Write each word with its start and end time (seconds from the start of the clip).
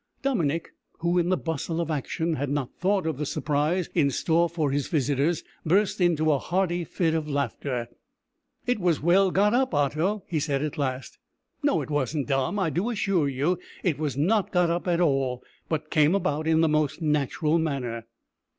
Dominick, 0.23 0.73
who, 1.01 1.19
in 1.19 1.29
the 1.29 1.37
bustle 1.37 1.79
of 1.79 1.91
action, 1.91 2.33
had 2.33 2.49
not 2.49 2.73
thought 2.73 3.05
of 3.05 3.19
the 3.19 3.25
surprise 3.27 3.87
in 3.93 4.09
store 4.09 4.49
for 4.49 4.71
his 4.71 4.87
visitors, 4.87 5.43
burst 5.63 6.01
into 6.01 6.31
a 6.31 6.39
hearty 6.39 6.83
fit 6.83 7.13
of 7.13 7.29
laughter. 7.29 7.87
"It 8.65 8.79
was 8.79 8.99
well 8.99 9.29
got 9.29 9.53
up, 9.53 9.75
Otto," 9.75 10.23
he 10.27 10.39
said 10.39 10.63
at 10.63 10.79
last. 10.79 11.19
"No, 11.61 11.83
it 11.83 11.91
wasn't, 11.91 12.27
Dom. 12.29 12.57
I 12.57 12.71
do 12.71 12.89
assure 12.89 13.29
you 13.29 13.59
it 13.83 13.99
was 13.99 14.17
not 14.17 14.51
got 14.51 14.71
up 14.71 14.87
at 14.87 15.01
all, 15.01 15.43
but 15.69 15.91
came 15.91 16.15
about 16.15 16.47
in 16.47 16.61
the 16.61 16.67
most 16.67 16.99
natural 17.03 17.59
manner." 17.59 18.07